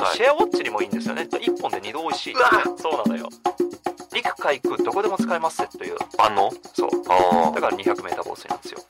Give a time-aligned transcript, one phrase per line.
[0.00, 0.16] はい。
[0.16, 1.28] シェアウォッチにもいいんですよね。
[1.30, 2.34] 1本で2度美味しい。
[2.78, 3.28] そうなのよ。
[4.12, 5.96] 陸海空どこでも使えますという。
[6.18, 6.50] 万能？
[6.74, 6.90] そう。
[7.08, 8.80] あだから 200m 防水なんですよ。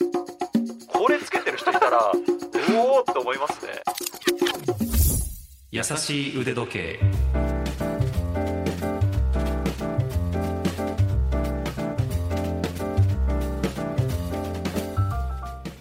[0.86, 3.72] これつけてる人いたらおおって思いますね。
[5.72, 7.00] 優しい腕時計。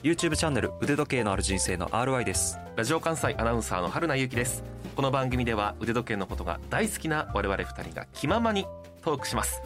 [0.01, 2.57] YouTube チャンネル腕時計のある人生の RY です。
[2.75, 4.63] ラジオ関西アナウンサーの春名由紀です
[4.99, 8.65] この番組では腕時計のことが大好きな我々二人が気ままに
[9.01, 9.61] トークします。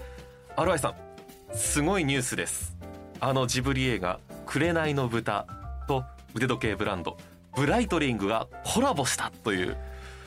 [0.57, 2.77] RY さんすごいニュースです。
[3.19, 5.47] あのジブリ映画紅の豚
[5.87, 6.03] と
[6.35, 7.17] 腕時計ブランド
[7.55, 9.75] ブライトリングがコラボしたという。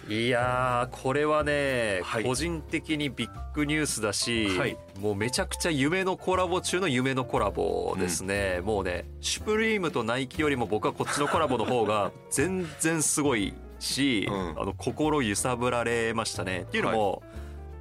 [0.09, 2.25] いやーこれはね、はい。
[2.25, 4.77] 個人的にビッグニュースだし、はい。
[4.98, 14.50] もうめちゃくちゃ夢のコラボ中の夢のコラボですね、もうねシュプリームとナイキよりも僕はこっちのコラボの方が全然すごいし、うん。
[14.60, 16.62] あの心揺さぶられましたね。
[16.62, 17.22] っていうのも、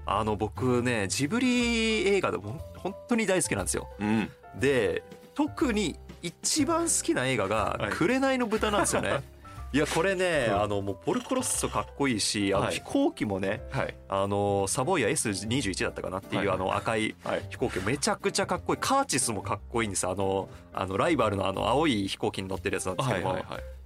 [0.06, 3.88] あの僕ねジブリ映画でも本当に大好きなんですよ。
[4.00, 4.30] うん。
[4.60, 9.22] で特に一番好きな映画がはい「紅の豚」なんですよね。
[9.74, 10.62] いやこれね、うん。
[10.62, 12.76] あのもうポルコロッソかっこいいしあのはい。
[12.76, 13.96] 飛行機もね、はい。
[14.08, 16.48] あのサボイヤ S21 だったかなっていう、はい。
[16.48, 17.46] はいあの赤いはい。
[17.50, 18.80] 飛行機めちゃくちゃかっこいい。
[18.80, 23.46] カーチスもかっこいいんですあのあのライバルのあの青い飛行機に乗ってるやつなんですけども、はい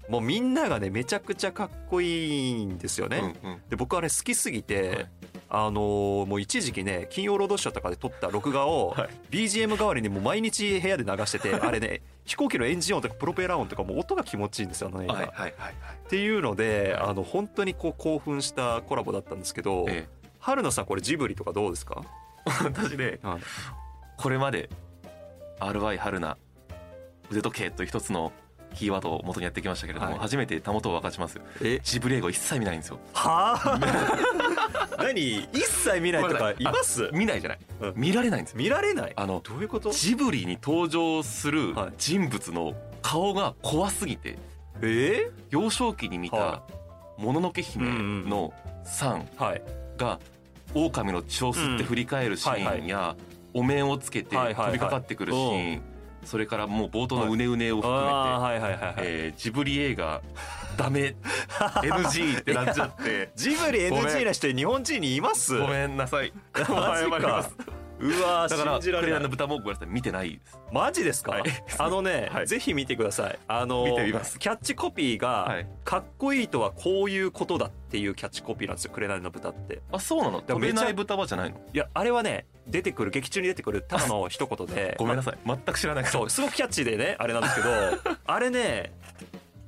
[0.10, 3.36] もうみんながねめちゃくちゃかっこいいんですよね。
[3.44, 3.62] うんうん。
[3.70, 5.10] で僕はね好きすぎて、はい。
[5.52, 9.10] あのーもう一時期ね金曜ロードショーとかで撮った録画をはい。
[9.30, 15.74] BGM 代わりにもう毎日部屋で流しててあれね飛行機のエンジン音とかプロペラ音とかもう音が気持ちいいんですよあの映画、はいはいはいはい。
[16.06, 20.08] っていうのであの本当にこう興奮したコラボだったんですけど、え
[20.40, 22.02] 春菜さんこれジブリとかどうですか、
[22.48, 23.42] え私ねはい。
[24.18, 24.70] これまで
[25.60, 26.38] RY 春菜
[27.32, 28.32] 腕時計という一つの
[28.76, 30.20] キーワードを元にやってきましたけれども、はい。
[30.22, 31.40] 初めてたもとを分かちます。
[31.62, 31.80] え？
[31.84, 33.00] ジブリ映画一切見ないんですよ。
[33.14, 34.98] はあ？
[35.04, 35.40] 何？
[35.54, 36.64] 一切見ないとかい。
[36.64, 37.10] ます？
[37.14, 37.94] 見ないじゃない、うん。
[37.96, 38.58] 見られないんですよ。
[38.60, 39.14] 見られない？
[39.16, 39.92] あのどういうこと？
[39.92, 41.94] ジブリに登場するはい。
[41.98, 44.38] 人物の顔が怖すぎて
[44.82, 45.32] え？
[45.50, 46.64] 幼少期に見たは
[47.18, 47.86] 「もののけ姫」
[48.30, 49.28] のサン
[49.98, 50.20] が
[50.74, 53.16] 狼の血を吸って振り返るシーンや
[53.54, 55.82] お面をつけて飛びかかってくるシーン
[56.24, 60.22] それからもう冒頭のうねうねを含めてあーはいはいはいはい、えージブリ映画
[60.78, 61.16] ダメ。
[61.84, 63.32] NG ってなっちゃって。
[63.36, 65.58] ジブリ NG な人日本人にいます？
[65.58, 66.32] ごめんなさい。
[66.56, 67.56] 謝りまかす
[68.00, 69.10] うわーだから信じられない。
[69.10, 69.90] クレアの豚もごめんなさい。
[69.90, 70.58] 見てないです。
[70.72, 71.44] マジですか、はい。
[71.78, 72.48] あのね、はい。
[72.48, 73.40] ぜひ見てください。
[73.48, 74.40] あの見てみます。
[74.40, 75.68] キャッチコピーが、はい。
[75.84, 79.82] かっこいいとはこういうことだっていうキャッチコピーなんですよ「紅の豚」って。
[79.92, 80.38] あそうなの？
[80.38, 81.58] らめちゃ飛べない豚はじゃないの？
[81.74, 84.96] いやあれはね出てくる劇中に出てくるただの 一言で。
[84.98, 85.38] ごめんなさい。
[85.46, 87.70] 全く知らないそうすごくキャッチーでねあれなんですけど
[88.26, 88.94] あれね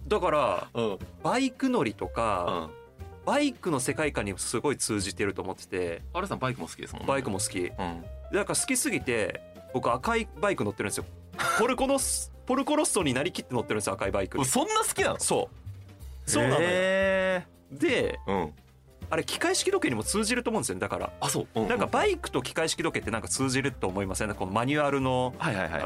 [0.08, 0.86] だからうん。
[0.92, 2.70] うんバイク乗りとか、
[3.26, 6.02] バイクの世界観にすごい通じてると思ってて。
[6.14, 7.08] あれさんバイクも好きですもんね。
[7.08, 7.60] バイクも好き。
[7.60, 7.70] うん。
[7.70, 9.42] だから好きすぎて
[9.74, 11.06] 僕赤いバイク乗ってるんですよ。
[11.60, 14.46] ポルコロスポルコロッソになりきって乗ってるんですよ赤いバイクに。
[14.46, 15.20] そんな好きなの？
[15.20, 15.50] そ
[16.28, 16.30] う。
[16.30, 16.62] そうなのよ。
[16.64, 18.54] へでーうん
[19.12, 21.12] あれ機械式時計にも通じると思うんですよねだから。
[21.20, 21.48] あそう。
[21.54, 25.34] うんうんなんかバイクと機械式時計ってなんか通じると思いませんねこのマニュアルの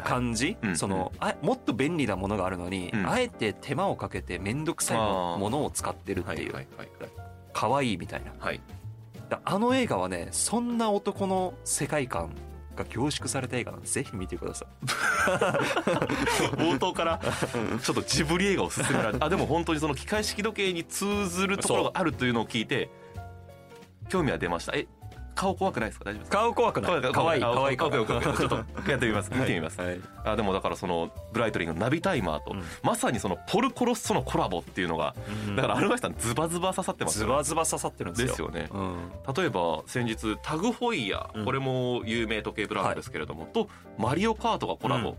[0.04, 3.10] 感じ、うんそのあもっと便利なものがあるのに、うん。
[3.10, 6.54] あえて手間をかけて面倒くさいものを使ってるっていう。
[6.54, 6.88] はいはい
[7.54, 8.32] はいいみたいな。
[8.38, 8.62] はい。
[9.30, 12.36] だあの映画はねそんな男の世界観
[12.76, 14.68] が凝縮された映画なんでぜひ見てください。
[16.58, 17.20] 冒頭から
[17.82, 22.90] ちょっとジブリ映画を勧められてあでも本当にその機械式時計に通ずるところがあるというのを聞いて
[24.10, 24.74] 興味は出ました。
[24.76, 24.88] え
[25.36, 26.06] 顔怖くないですか？
[26.06, 26.38] 大丈夫ですか？
[26.38, 27.02] 顔怖くない。
[27.12, 27.78] 可愛い可愛い。
[27.78, 28.56] 可愛いちょっと
[28.90, 29.30] やってみます。
[29.34, 30.00] 見てみます、はい。
[30.24, 32.64] あでもだからそのブライトリングのナビタイマーと、うん。
[32.84, 35.14] まさにそのポルコロッソのコラボっていうのが、
[35.58, 38.28] だからアルバイさんズバズバ刺さってますズバズバ刺さってるんですよ。
[38.28, 38.70] ですよね。
[38.72, 39.10] うん。
[39.36, 41.46] 例えば先日タグホイヤー、うん。
[41.46, 43.68] これも有名時計ブランドですけれども、と
[43.98, 45.16] マリオカートがコラボ、うん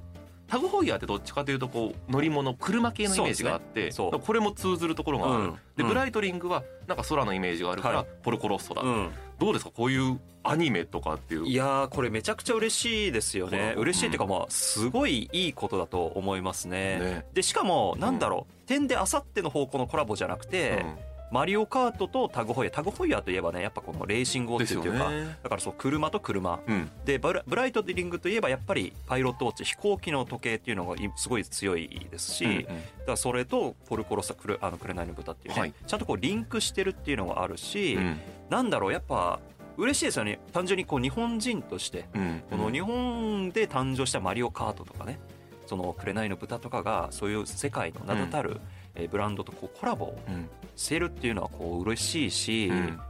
[0.49, 3.93] タグホイヤーってどっちかというとこう乗り物車系のイメージがあって、ね。
[3.93, 5.45] これも通ずるところがある、うん。
[5.47, 5.59] うん。
[5.77, 8.07] でブライトリングはなんか空のイメージがあるから、はい。
[8.23, 9.11] ポルコロッソだ、うん。
[9.39, 9.71] どうですか？
[9.75, 11.47] こういうアニメとかっていう。
[11.47, 13.75] いやーこれめちゃくちゃ嬉しいですよね。
[13.77, 13.83] うん。
[13.83, 16.99] 嬉しいっていうかまあすごいいいことだと思いますね。
[17.01, 17.27] ね。
[17.35, 20.85] でしかもなんだろう、点であさっての方向のコラボじゃなくて、
[21.31, 25.37] マリオカートとタグホイヤータグホイヤーといえばねやっぱこのレーシングウォッチっていうか、ね。
[25.43, 26.61] だからそう車と車。
[26.67, 26.91] うん。
[27.05, 32.65] でブラブライトリングといえばやっぱりパイロットウォッチ飛行機の時計っていうのがいすごい強いですし、うんうん。
[32.65, 32.75] だか
[33.09, 35.75] らそれとポルコロッサクルあの紅の豚っていうね、はい。
[35.87, 38.21] ちゃんとこうリンクしてるっていうのがあるし、うん。
[38.51, 39.41] なんだろうやっぱ
[39.77, 40.39] 嬉しいですよね。
[40.53, 42.43] 単純にこう日本人としてうん。
[42.51, 45.19] この日本で誕生したマリオカートとかね
[45.67, 48.61] その紅の豚とかがそういう世界の名だたる
[48.97, 50.49] えーブランドとこうコラボうん。
[50.75, 53.01] してるっていうのはこう嬉しいし、うん。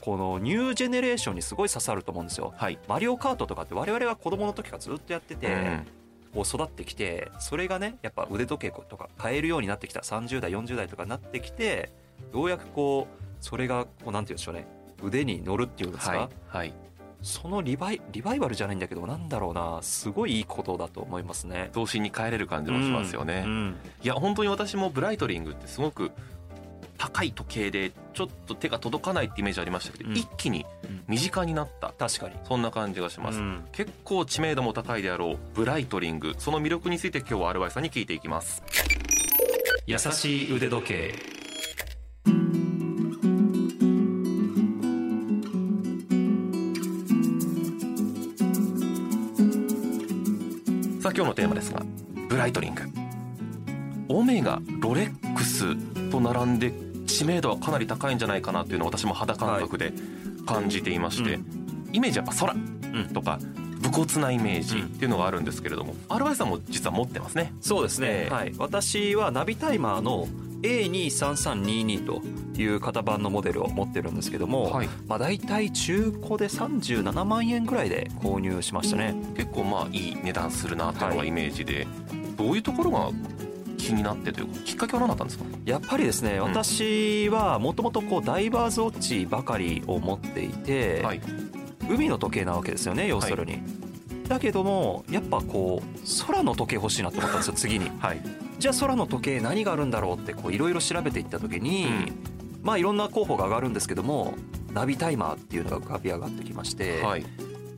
[0.00, 2.52] このニュージェネレーションにすごい刺さると思うんですよ。
[2.56, 2.78] はい。
[2.88, 5.86] マリオカートとかって我々は子供の時からずっとやってて、うん。
[6.34, 11.92] こう育ってきてそれがねやっぱ腕時計とか買えるようになってきた30代40代とかになってきて
[12.34, 14.66] ようやくこうそれがこうなんて言うんでしょうね。
[15.02, 16.28] 腕に乗るっていうんですか、はい。
[16.48, 16.74] はい
[17.24, 21.70] そのリバイリバイバルじゃないんだけどなんだろうなすごいいいことだと思いますね。
[21.72, 23.76] 童心に帰れる感じもしますよね、うんうん。
[24.02, 26.12] いや本当に私もブライトリングってすごく
[26.98, 30.16] 高い時計でちょっと手が届かないってイメージありましたけど、うん。
[30.16, 30.64] 一気に
[31.08, 31.92] 身近になった。
[31.98, 32.34] 確かに。
[32.44, 33.64] そんな感じがします、うん。
[33.72, 36.34] 結構知名度も高いであろうブライトリング。
[36.38, 38.62] その魅力について今日はアルバイさんに聞いていきます。
[39.86, 41.33] 優しい腕時計
[51.04, 51.82] さあ今日のテーマですが
[52.30, 52.82] ブライトリング。
[54.08, 55.76] オメガロレックス
[56.10, 56.72] と並んで
[57.06, 59.92] 知名度はかなり高いんじゃないかなっていうのを私も肌感覚で
[60.46, 61.40] 感じていまして、う
[61.92, 63.08] イメージはやっぱ空うん。
[63.12, 63.38] とか
[63.82, 67.52] 武骨なイメージっていうのがあるんですけれども、アルバイさんも実は持ってますね。
[67.60, 68.32] そうですね、ええ。
[68.32, 70.26] はい、私はナビタイマーの
[70.64, 72.04] A23322
[72.54, 74.88] という型番のモデルを持ってるんですけども、はい。
[75.06, 79.14] まあ、大体中古で37万円ぐらいで購入しましたね。
[79.36, 81.28] 結構まあいい値段するなっていうのがはい。
[81.28, 81.86] イメージで、
[82.36, 83.10] どういうところが
[83.76, 85.44] 気になってというかきっかけは何だったんですか？
[85.66, 86.40] やっぱりですね、ん。
[86.40, 91.20] 私はもともとこうダイバーズウォッチばかりを持っていて、はい。
[91.90, 93.58] 海の時計なわけですよね要するに、
[94.26, 97.90] だけどもやっぱこう空の時計欲しいなと思ったんですよ次に。
[97.98, 101.86] はいじゃあ空の時計何があるんだろうってこういろいろ調べていった時に、
[102.62, 104.34] まあいろんな候補が上がるんですけども
[104.72, 107.24] ナビタイマーっていうのが浮かび上がってきまして、はい。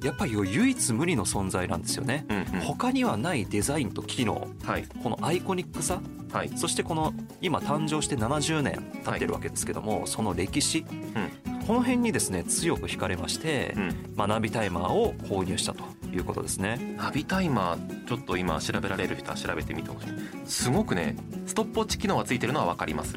[0.03, 2.45] やっぱり唯一無二の存在なんですよね、うんうん。
[2.61, 4.47] 他にはないデザインと機能。
[4.65, 4.85] はい。
[5.03, 6.01] このアイコニックさ。
[6.33, 6.51] はい。
[6.57, 10.85] そしてこの今誕生して70年経ってるわけですけども、その歴史、
[11.67, 14.13] この辺にですね強く惹かれまして、うん。
[14.15, 16.95] まあ、ナビタイマーを購入したということですね。
[16.97, 20.09] ナビタイマーちょっと今調べられる人は調べてみてほしい。
[20.45, 21.17] すごくね
[21.47, 23.17] ストップウォッチ機能がついてるのは分かります、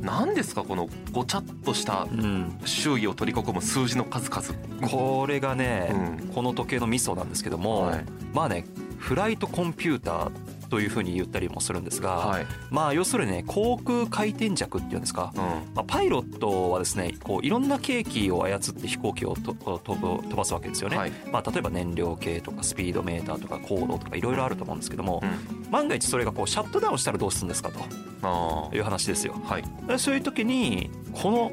[0.00, 4.88] 何ですかこのごちゃっとしたうん、周囲を取り囲む数字の数々。
[4.88, 5.90] これがね、
[6.22, 6.28] うん。
[6.28, 8.04] この時計のミソなんですけども、はい。
[8.32, 8.64] まあね
[8.98, 10.30] フライトコンピューター
[10.70, 15.42] というふうに言ったりもするんですが、はい、まあ要するにね航空回転軸っていうんですか、うん。
[15.74, 21.12] まあ、パイロットはですねこういろんな計器を操って飛行機をと飛ぶ飛ばすわけですよね、はい。
[21.32, 25.70] まあ、例えば燃料計とかスピードメーターとか高度とかいろいろあると思うんですけども、うん。
[25.70, 27.70] 万が一それがこうシャットダウンしたらどうするんですか
[28.22, 29.34] あという話ですよ。
[29.34, 29.64] ーはい。
[29.86, 31.52] でそういう時にこの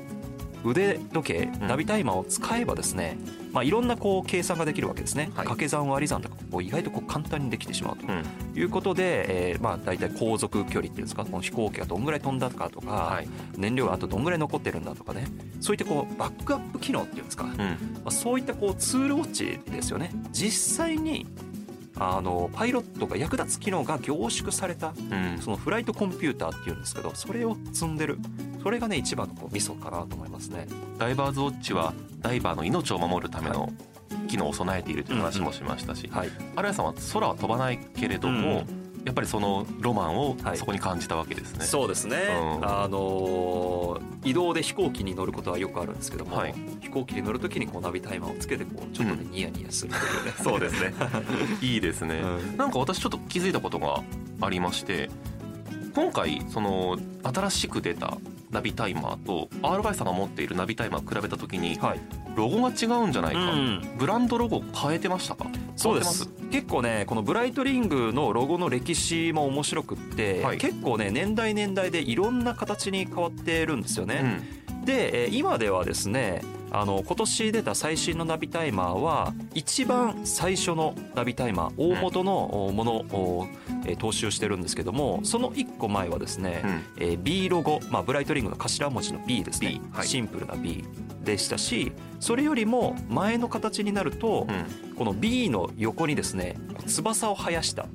[0.63, 1.68] 腕時計ん。
[1.68, 3.18] ナビタイマーを使えばですね、
[3.54, 5.31] まあ、いろんなこう計算ができるわけですね、はい。
[5.31, 8.06] 掛け算割り算とかこう意外とこう簡単にできてしまうと。
[8.07, 8.24] うん。
[8.56, 11.24] いうことで、えーまあ大体航続距離っていうんですか？
[11.25, 13.27] この飛行機がどんぐらい飛んだかとか、はい。
[13.57, 15.25] 燃料があとどんぐらい残ってるんだとかね。
[15.59, 17.77] そういったこうバックアップ機能っていうんですか、まうん。
[18.06, 20.12] あ、そういったこうツールウォッチですよね。
[20.31, 21.25] 実際に
[21.99, 25.39] あのパイロットが役立つ機能が凝縮されたうん。
[25.39, 28.19] そのフライトコンピューターっていうんですけどそれを積んでる。
[28.61, 30.67] それがね一番のこうミソかなと思いますね。
[30.97, 33.71] ダイバーズウォッチはダイバーの命を守るための
[34.27, 36.29] 機能を備えているという話もしましたし、はい、
[36.73, 38.63] さんは空は飛ばないけれども、
[39.07, 40.57] やっぱりそのロマンをはい。
[40.57, 41.64] そこに感じたわけですね。
[41.64, 42.68] そうですね、うん。
[42.68, 46.54] あのー移動で飛行機に乗ることはよくあるんですけども、はい。
[46.81, 49.94] 飛行機に乗るときにこうナビタイマーをつけてこうちょっとね、うんニヤニヤする。
[49.94, 49.95] う
[50.28, 50.94] ねそうですね。
[51.64, 52.57] いいですね、うん。
[52.57, 54.04] なんか私ちょっと気づいたことが
[54.42, 55.09] ありまして
[55.95, 58.18] 今回その新しく出た
[58.51, 61.99] ナビタイマーと RY さんが持っているナビタイマーを比べた時にはい、
[62.35, 63.81] ロゴが違うんじゃないか、うん。
[63.97, 65.47] ブランドロゴ変えてましたか？
[65.75, 66.30] そうです。
[66.49, 70.57] 結構ねこのブライトリングのロゴの歴史も面白くって、はい。
[70.57, 74.42] 結構ね年代年代でいろんな形に変わってるんですよね。
[74.85, 83.47] でえー今ではですねあの今年出た最新のナビタイマーは一番最初のナビタイマー大元のおものを、
[83.86, 86.69] えー踏襲してるんですけどもその1個前はですね、うん。
[86.69, 89.69] うんえー B ロゴ、まあ、ブライトリングの頭文字の B ですね。
[89.69, 90.07] B はい。
[90.07, 90.83] シンプルな B
[91.24, 94.95] でしたしそれよりも前の形になると、うん。
[94.95, 97.86] この B の横にですね翼を生やした。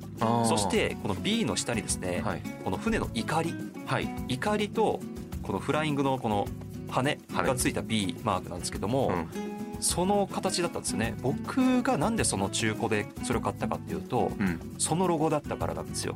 [0.45, 2.41] そしてこの B の下にですね、はい。
[2.63, 3.53] この船の怒り。
[3.85, 4.09] はい。
[4.27, 4.99] 怒りと
[5.43, 6.47] このフライングのこの
[6.93, 9.27] 羽羽がついた B マークなんですけども、うん。
[9.79, 11.15] その形だったんですよね。
[11.21, 14.75] 僕がなんでその中古でそれを買ったかっていうとうん。
[14.77, 16.15] そのロゴだったからなんですよ。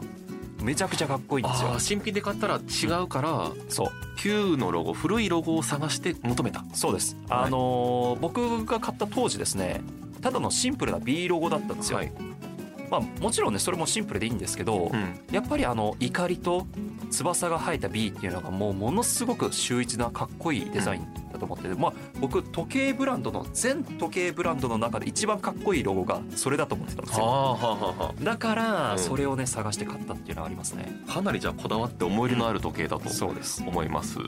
[0.63, 1.75] めちゃくちゃかっこいいんですよ。
[1.79, 3.87] 新品で買ったら違うからそう。
[4.17, 6.63] 旧のロゴ古いロゴを探して求めた。
[6.73, 7.45] そうです、はい。
[7.45, 9.81] あのー僕が買った当時ですね
[10.21, 12.11] ただのシンプルな B ロゴだったんですよ、はい。
[12.89, 15.19] まあ、もちろんねそれもシンプルでいいんですけど、うん。
[15.31, 16.65] やっぱりあの怒りと
[17.09, 28.13] 翼が生えた B っていうのがもうものすごく秀逸なかっこいいデザインだと思ってて、まあ僕時計ブランドの全時計ブランドの中で一番かっこいいロゴがそれだと思ってたんですよ。
[28.21, 28.99] だからうん。
[28.99, 30.91] それをね探して買ったっていうのはありますね。
[31.07, 33.09] あかなりじゃあこだわって思い入れのある時計だと
[33.65, 34.19] 思います。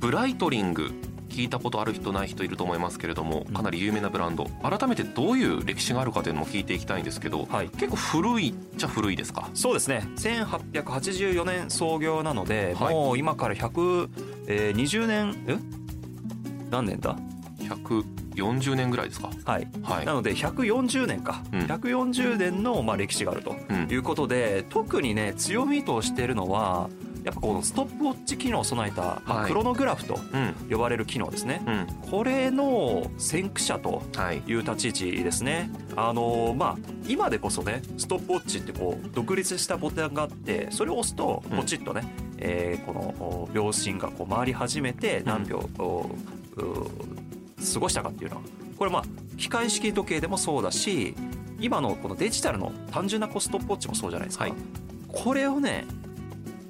[0.00, 0.90] ブライトリング
[1.28, 3.54] 聞いたことある人ない人いると思いますけれどもうん。
[3.54, 4.44] かなり有名なブランド。
[4.62, 7.68] 改めてどういう歴史があるかというのも聞いていきたいんですけどはい。
[7.70, 9.48] 結構古いじゃ古いですか？
[9.54, 10.04] そうですね。
[10.16, 12.94] 1884年創業なので、はい。
[12.94, 15.58] もう今から120年え？
[16.70, 17.16] 何年だ
[17.60, 19.30] ？140年ぐらいですか？
[19.44, 19.68] はい。
[19.82, 20.06] はい。
[20.06, 21.60] なので140年か、うん。
[21.60, 23.88] 140年のまあ歴史があるとうん。
[23.90, 26.88] いうことで特にね強みとしてるのは
[27.24, 29.48] やっぱこのストップウォッチ機能を備えた、まあはい。
[29.48, 30.54] クロノグラフとうん。
[30.70, 31.62] 呼ばれる機能ですね。
[31.66, 32.10] うん。
[32.10, 34.42] これの先駆者とはい。
[34.46, 35.70] いう立ち位置ですね。
[35.96, 41.58] あのまあ今でこそねストップウォッチってこう独立したボタンがあってそれを押すとうん。
[41.58, 42.02] ポチッとね、
[42.38, 46.08] えーこのお秒針がこう回り始めて何秒、おう
[47.72, 48.42] 過ごしたかっていうのは。
[48.78, 49.04] これまあ
[49.36, 51.14] 機械式時計でもそうだし
[51.60, 54.44] 今のこのデジタルの単純なこうストップウォッチもそうじゃないですか。
[54.44, 54.54] はい。
[55.08, 55.84] これをね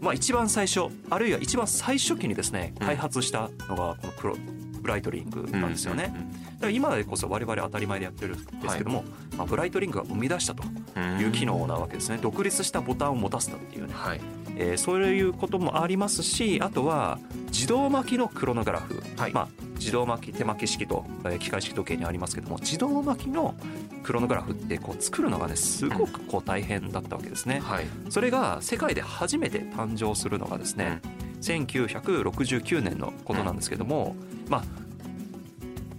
[0.01, 2.87] まあ一番最初あるいは一番最初期にですねうん。
[2.87, 4.37] 開発したのがこのクロ
[4.81, 6.13] ブライトリングなんですよね。
[6.15, 9.05] うんだから今でこそ我々当たり前でやってるんですけども、
[9.37, 10.65] まあ、ブライトリングが生み出したと
[10.97, 12.19] うんいう機能なわけですね。
[12.21, 14.21] 独立したボタンを持たせたっていうね、はい。
[14.57, 19.33] えーそういうこともありますしあとは自動巻きのクロノグラフ、はい。
[19.33, 23.55] まあ、自動巻き手巻き式と、えー機械式時計にありますけども自動巻きの
[24.03, 27.61] クロノグラフってこう作るのがねすごくこう大変だったわけですね。
[27.61, 27.87] はい。
[28.11, 31.01] それが世界で初めて誕生するのがですね、
[31.41, 34.17] 1969年のことなんですけども、
[34.49, 34.65] まあ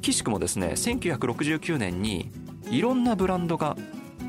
[0.01, 2.31] 岸くもですね1969年に
[2.69, 3.77] いろんなブランドが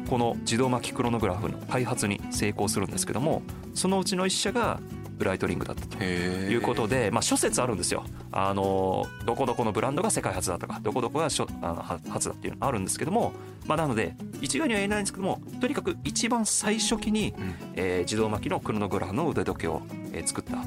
[0.09, 3.43] この自動巻きクロノグラフの開発に成功するんですけども
[3.75, 4.81] そのうちの一社が
[5.21, 5.99] ブライトリングだったと。
[6.01, 8.05] へいうことで、まあ、諸説あるんですよ。
[8.33, 13.33] あのどこどこのブランドが世界初だとかどこどこが初あのは初だっていうのあるんですけども、
[13.67, 17.55] まあ、なので一概には言えないんですけどもとにかく一番最初期に、うん。
[17.77, 20.59] えー自動巻きのクロノグラフの腕時計を、えー作った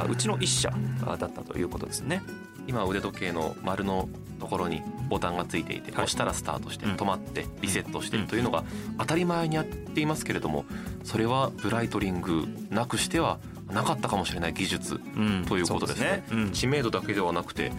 [0.00, 0.72] あうちの一社
[1.06, 2.22] あだったということですね。
[2.66, 6.04] 今腕時計の丸のところにボタンがついていてはい。
[6.04, 6.92] 押したらスタートしてうん。
[6.92, 8.26] 止まってリセットしてうん。
[8.26, 8.64] というのが
[8.98, 10.64] 当たり前にやっていますけれども
[11.04, 13.38] それはブライトリングなくしては
[13.70, 15.44] なかったかもしれない技術うん。
[15.48, 16.22] ということですね。
[16.52, 17.72] 知名度だけではなくて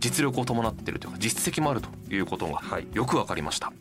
[0.00, 2.86] 実力を伴っているというか実績もあるということがはい。
[2.92, 3.72] よくわかりました。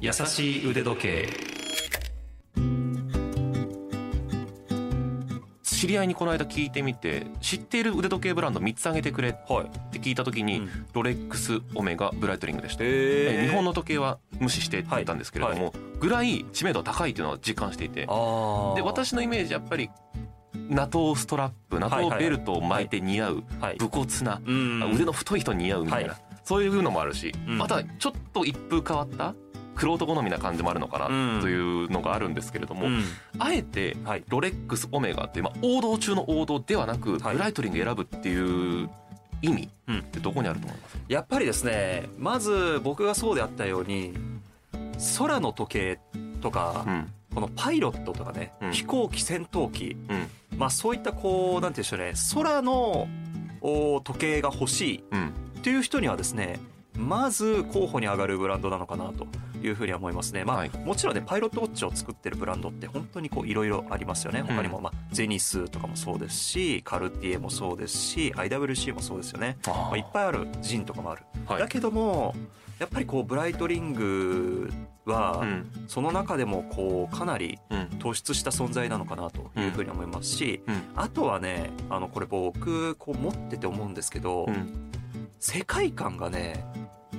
[0.00, 1.28] 優しい腕時計。
[5.62, 10.86] 知り合いにこの間聞いてみて知っている腕時計ブランド3つ挙げてくれっはい、て聞いた時に、うん。
[10.92, 18.06] ロレックスオメガブライトリングでした、ええ日本の時計は無視してって言ったんですけれども、はぐらい知名度は高いというのは実感していて。
[18.08, 18.76] あー。
[18.76, 19.90] で私のイメージやっぱり
[20.72, 23.76] ナトーストラップナトーベルトを巻いて似合うはい。
[23.76, 24.92] 武骨な、うん。
[24.94, 26.22] 腕の太い人に似合うみたいな、はい。
[26.44, 27.58] そういうのもあるし、うん。
[27.58, 29.34] またちょっと一風変わった
[29.78, 31.40] 玄人好みな感じもあるのかなうん。
[31.40, 33.02] というのがあるんですけれども、うん。
[33.38, 34.24] あえてはい。
[34.28, 37.34] ロレックスオメガって、まあ、王道中の王道ではなく、はい。
[37.34, 38.90] ブライトリング選ぶっていう
[39.42, 39.98] 意味うん。
[39.98, 44.14] ってどこにあると思います、やっぱりですねまず僕がそうであったように
[45.18, 46.00] 空の時計
[46.40, 47.12] とか、うん。
[47.34, 48.72] このパイロットとかね、うん。
[48.72, 53.08] 飛行機戦闘機うんまあそういったこうなんて言うんでしょうね空の
[53.60, 56.60] お時計が欲しいうんっていう人にはですね
[56.96, 59.26] まず候補に上がるブランドなのかなと
[59.64, 60.44] いうふうには思いますね。
[60.44, 64.42] まあ、はいもちろんねパイロットウォッチを作ってるブランドって本当にこういろいろありますよね。
[64.42, 69.56] 他にもまあゼニスとかもそうですしカルティエもそうですし IWC もそうですよね。
[69.66, 71.22] あまあ、いっぱいあるジンとかもある。
[71.46, 72.34] はいだけども
[72.78, 74.70] やっぱりこうブライトリング
[75.04, 75.70] は、うん。
[75.88, 77.78] その中でもこうかなりうん。
[77.98, 80.82] 突出した存在なのかなというふうに思いますし、うん。
[80.96, 84.90] あとはねあのこれ僕こう持ってて思うんですけど、うん。
[85.38, 86.64] 世界観がね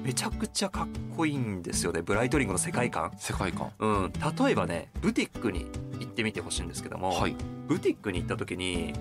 [0.03, 2.01] めちゃくちゃかっこいいんですよね。
[2.01, 3.11] ブライトリングの世界観。
[3.17, 3.71] 世界観。
[3.79, 5.67] うん、例えばねブティックに
[5.99, 7.35] 行ってみてほしいんですけども、はい。
[7.67, 8.93] ブティックに行った時に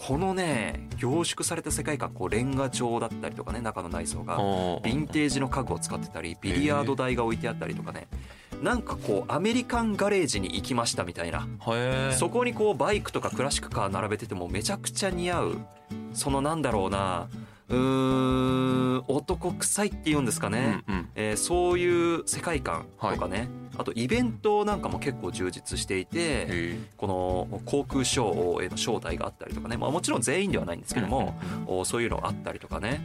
[0.00, 8.08] このね凝縮された世界観こうレンガ調だったりとかね中の内装がヴィンテージの家具を使ってたりビリヤード台が置いてあったりとかね。
[8.62, 11.46] なんかこうアメリカンガレージに行きましたみたいな。
[12.12, 15.58] そこにこうバイクとかクラシックカー並べててもめちゃくちゃ似合う
[16.14, 17.28] そのなんだろうな
[17.68, 21.08] うーん男臭いっていうんですかね、うんうん。
[21.14, 23.48] えーそういう世界観とかね、
[23.80, 31.34] あとイベントなんかも結構充実していてこの航空ショーへの招待があったりとかね、まあ、もちろん全員ではないんですけども、
[31.66, 33.00] おそういうのあったりとかね。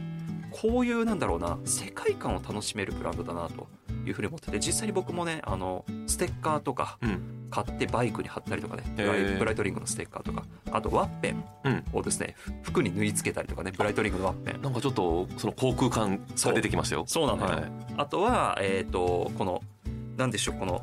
[0.50, 3.66] こういうなんだろうな世界観を楽しめるブランドだなと
[4.06, 7.32] いうふうに思ってて実際に僕もねあのステッカーとかうん。
[7.48, 8.82] 買ってバイクに貼ったりとかね。
[8.96, 10.44] ブライブライトリングのステッカーとか。
[10.72, 11.84] あとワッペンうん。
[11.92, 14.62] をですねふ服に縫い付けたりとかねブライトリングのワッペン。
[14.62, 17.04] なんかちょっとその航空感が出てきましたよ。
[17.06, 17.26] そう。
[17.26, 17.72] なのよ、はい。
[17.98, 19.62] あとはえっ、とこの
[20.16, 20.82] なんでしょうこの、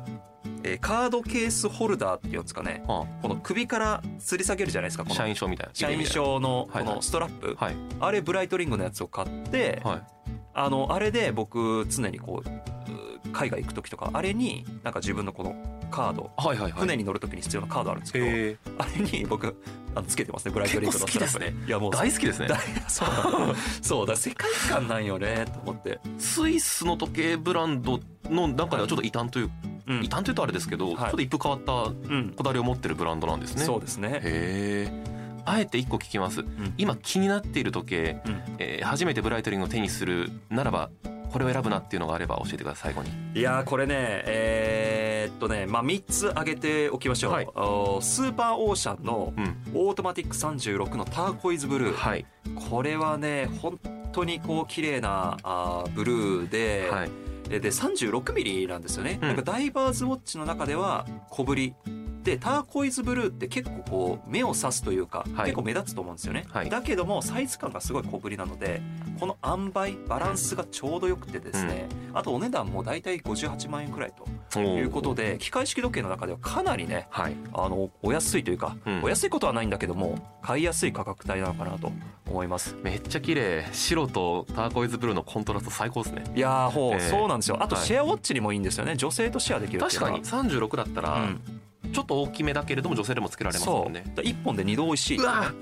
[0.62, 2.82] えーカードケースホルダーっていうんですかね。
[2.88, 3.04] あ。
[3.22, 5.14] この首から吊り下げるじゃないですかこの。
[5.14, 5.74] 社員証みたいな。
[5.74, 6.84] 社員証のはいはい。
[6.84, 7.76] このストラップ、はい。
[8.00, 10.02] あれブライトリングのやつを買って、はい。
[10.54, 15.54] あのあれで僕常にこうう海外行く時とかあれになんか自分のこの
[15.90, 16.30] カード。
[16.36, 16.80] はいはいはい。
[16.80, 18.56] 船に乗る時に必要なカードあるんですけど、え。
[18.78, 19.56] あれに僕
[19.94, 22.48] あのつけてますねブライトリングのストラップ結構好きですいやもう大好きですね。
[22.48, 23.08] 大そう
[23.82, 28.00] そうだ世界観なんよねと思って、スイスの時計ブランド
[28.30, 29.50] の中ではちょっと異端という
[29.86, 30.04] うん。
[30.04, 30.96] 異端というとあれですけど、はい。
[30.96, 33.64] ちょっと一風変わったうん、こだわりを持ってるブランドなんですね。
[33.64, 35.14] そうですね、へえ
[35.46, 36.40] あえて一個聞きます。
[36.40, 36.74] うん。
[36.78, 38.42] 今気になっている時計、うん。
[38.58, 40.90] えー初めてブライトリングを手にするならば
[41.32, 43.40] これを選ぶなっていうのがあれば教えてください最後に。
[43.40, 47.46] いやーこれねえーっとねまあ3つ挙げておきましょう、はい。
[48.00, 49.56] スーパーオーシャンのうん。
[49.74, 52.24] オートマティック36のターコイズブルー、はい。
[52.70, 53.78] これはね本
[54.12, 57.10] 当にこう綺麗なあーブルーで、はい
[57.48, 59.28] でで36ミリなんですよね、うん。
[59.28, 61.74] なんかダイバーズウォッチの中では小ぶり
[62.24, 65.44] でターコイズブルーって結構こう目を刺すというか、はい。
[65.46, 66.70] 結構目立つと思うんですよね、はい。
[66.70, 68.80] だけどもサイズ感がすごい小ぶりなので
[69.20, 74.12] この塩梅バランスがちょうどよくてですね、あとお値段も大体58万円くらい
[74.50, 77.36] ということで機械式時計の中ではかなりねはい。
[77.52, 79.02] あのお安いというか、うん。
[79.04, 81.92] お安いことはないんだけども買いやすい価格帯なのかなと
[82.26, 82.74] 思います。
[82.82, 83.66] めっちゃ綺麗。
[83.72, 86.24] 白とターコイズブルーのコントラスト最高ですね。
[86.34, 87.00] いやーほう、えー。
[87.00, 87.58] そうなんですよ。
[87.60, 87.84] あとはい。
[87.84, 88.96] シェアウォッチにもいいんですよね。
[88.96, 90.22] 女性とシェアできる確かに。
[90.22, 91.40] 36だったら、うん
[91.94, 94.04] ちょっと大きめだけれども女性でもつけられますもんね。
[94.22, 95.18] 一本で二度美味しい。
[95.18, 95.52] うわ。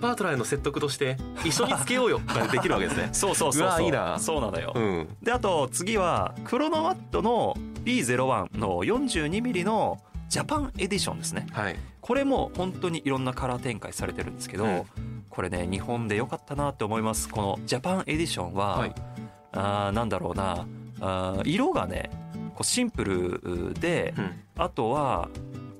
[0.00, 2.20] パートナーへの説得として一緒につけようよ。
[2.26, 3.10] ができるわけですね。
[3.12, 3.84] そうそうそうそう。
[3.84, 4.18] いいな。
[4.18, 5.08] そうなのよ、うん。
[5.22, 9.98] であと次はクロノワットの B01 の 42mm の
[10.28, 11.46] ジャパンエディションですね。
[11.52, 11.76] はい。
[12.00, 14.84] これも本当にいろんなカラー展開されてるんですけど、うん。
[15.30, 17.28] これね日本で良かったなって思います。
[17.28, 18.94] このジャパンエディションは、はい。
[19.52, 20.66] あーなんだろうな。
[21.00, 22.10] あー色がね
[22.54, 24.40] こうシンプルで、うん。
[24.56, 25.28] あとは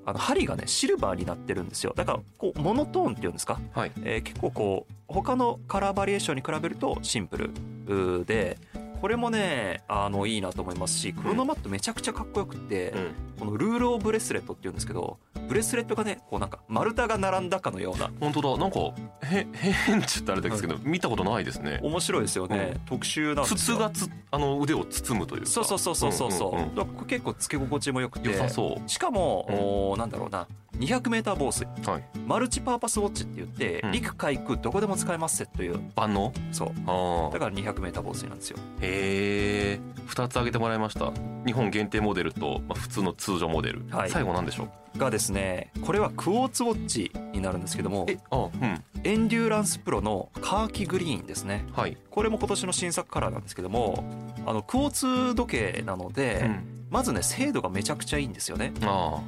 [0.07, 1.93] あの針がねシルバーになってるんですよ。
[1.97, 3.93] だからこうモノトーンっていうんですか、はい。
[4.03, 7.51] えー結構こう他のカラーバリエーションに比べるとシンプ
[7.87, 8.59] ルで
[9.05, 13.11] これもねあのいいなと思いますしクロノマットめちゃくちゃかっこよくって、うん。
[13.39, 18.11] このルール・オブ・ブレスレットっていうんですけどブレスレットがねこうなんか丸太が並んだかのような。
[18.19, 18.57] 本当だ。
[18.57, 18.79] なんか
[19.25, 21.81] へ変っちってあれですけど、見たことないですね。
[21.83, 23.57] 面白いですよね、特殊なんですよ。
[23.59, 25.49] 筒がつあの腕を包むというか。
[25.49, 28.31] そうそうそうそうそうそう,、んんん結構つけ心地も良くて。
[28.31, 30.49] 良さそしかも、おーなんだろうな。
[30.79, 31.67] 200m 防水。
[31.67, 33.93] うはいマルチパーパスウォッチって言って、うん。
[33.93, 36.33] 陸海空どこでも使えますせという万能。
[36.53, 36.69] そう。
[36.87, 38.59] あだから 200m 防水なんですよ。
[38.81, 41.13] へえ2つ挙げてもらいました。
[41.47, 44.11] 日本限定モデルと、まあ、普通の通常モデル、はい。
[44.11, 44.99] 最後なんでしょう？
[44.99, 48.85] がですねこれはクォーツウォッチになるんですけどもえあうん。
[49.03, 51.67] エンデューランスプロのカーキグリーンですね。
[51.73, 54.05] はい、これも今年の新作カラーなんですけども
[54.47, 58.73] あのクォーツ時計なので、うん、まずね精度がめちゃくちゃいいんですよね。
[58.83, 59.21] あ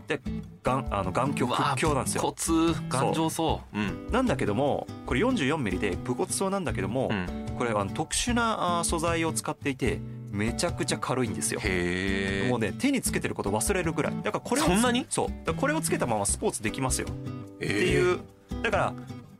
[0.62, 2.22] 眼あの眼鏡屈強なんですよ。
[2.22, 2.52] あコツ
[2.88, 3.76] 頑丈そう。
[3.76, 3.80] う。
[3.82, 4.08] ん。
[4.12, 7.26] なんだけどもこれ 44mm で武骨そうなんだけども、うん。
[7.58, 9.98] これは特殊な素材を使っていて
[10.30, 11.58] めちゃくちゃ軽いんですよ。
[11.60, 12.48] へえ。
[12.48, 14.14] もうね手につけてること忘れるぐらい。
[14.22, 15.04] だからこれをそんなに？
[15.10, 15.54] そう。
[15.54, 17.08] これをつけたままスポーツできますよ。
[17.08, 18.20] っていう。
[18.62, 18.92] だから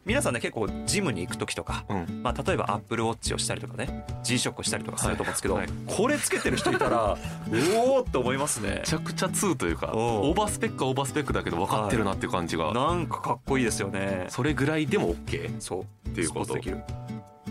[0.07, 2.23] 皆さんね結構ジムに行く時とか、うん。
[2.23, 5.66] まあ、例えばアップルウォッチをしたりとかね G ショックをしたりとかすると思うんですけど、はい。
[5.66, 7.16] はいこれつけてる人いたら
[7.77, 8.77] おおって思いますね。
[8.77, 14.27] めちゃくちゃ2というかオーバースペックはオーバースペックだけど分かってるなっていう感じが、なんかかっこいいですよね。
[14.29, 16.09] それぐらいでも OK そう。
[16.09, 16.55] っていうこと。
[16.55, 16.81] できる。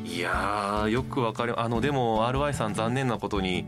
[0.05, 3.65] いやーよくわかるあのでも RY さん残念なことに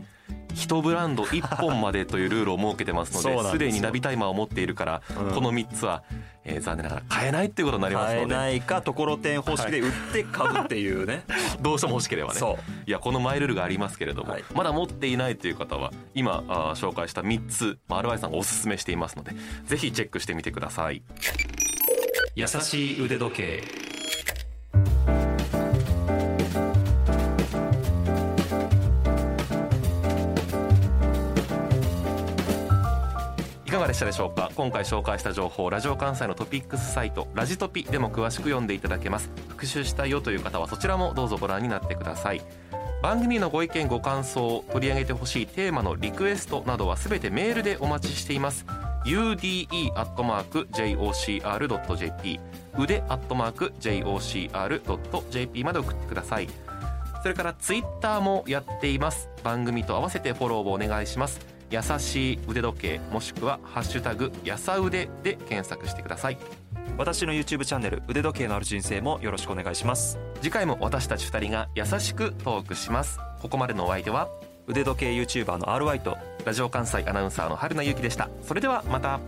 [0.54, 3.58] 一ブランド1本までというルールを設けてますので すよ。
[3.58, 5.34] でにナビタイマーを持っているから、うん。
[5.34, 6.02] この3つは、
[6.48, 8.20] えー残念ながら買えないっていうことになりますので。
[8.20, 11.24] 買えないかところてん方式で売って買うっていうね。
[11.60, 12.40] どうしても欲しければね。
[12.40, 12.80] そう。
[12.86, 14.44] いやこのマイルールがありますけれども、はい。
[14.54, 19.32] まだ持っていないという方は今あー紹介した3つ、まあ、RY さんがおすすめしていますので
[19.66, 21.02] ぜひチェックしてみてください。
[22.34, 23.64] 優しい腕時計
[33.98, 34.52] したでしょうか？
[34.54, 39.28] 今回紹介した情報ラジオ関西のトピックスサイトラジトピでも詳しく読んでいただけます。
[39.48, 42.40] 復習したいよという方はそちらもどうぞご覧になってください。
[43.02, 48.64] 番組のご意見ご感想取り上げてほしいテーマのリクエストなどはすべてメールでお待ちしています。
[49.04, 49.90] Ude.jocr.jp
[52.78, 53.02] 腕
[53.80, 56.48] .jocr.jp まで送ってください。
[57.20, 59.28] それからツイッターもやっています。
[59.42, 61.57] 番組と合わせてフォローをお願いします。
[61.70, 66.38] 優しい腕時計もしくはハッシュタグやさ腕で検索してください。
[66.96, 70.18] 私の YouTube チャンネル腕時計のある人生もよろしくお願いします。
[70.40, 73.20] 次回も私たち2人が優しくトークします。
[73.40, 74.28] ここまでのお相手は？
[74.66, 78.28] 腕時計 YouTuber の RY とラジオ関西アナウンサーの春名由紀でした。
[78.42, 79.20] それではまた